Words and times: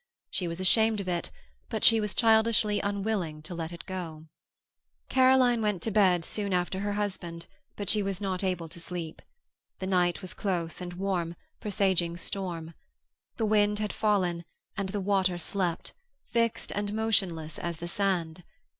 She 0.31 0.47
was 0.47 0.59
ashamed 0.59 0.99
of 0.99 1.07
it, 1.07 1.29
but 1.69 1.83
she 1.83 1.99
was 2.01 2.15
childishly 2.15 2.79
unwilling 2.79 3.43
to 3.43 3.53
let 3.53 3.71
it 3.71 3.85
go. 3.85 4.25
Caroline 5.09 5.61
went 5.61 5.83
to 5.83 5.91
bed 5.91 6.25
soon 6.25 6.53
after 6.53 6.79
her 6.79 6.93
husband, 6.93 7.45
but 7.75 7.87
she 7.87 8.01
was 8.01 8.19
not 8.19 8.43
able 8.43 8.67
to 8.69 8.79
sleep. 8.79 9.21
The 9.77 9.85
night 9.85 10.23
was 10.23 10.33
close 10.33 10.81
and 10.81 10.93
warm, 10.93 11.35
presaging 11.59 12.17
storm. 12.17 12.73
The 13.37 13.45
wind 13.45 13.77
had 13.77 13.93
fallen, 13.93 14.43
and 14.75 14.89
the 14.89 14.99
water 15.01 15.37
slept, 15.37 15.93
fixed 16.31 16.71
and 16.73 16.93
motionless 16.95 17.59
as 17.59 17.77
the 17.77 17.87
sand. 17.87 18.43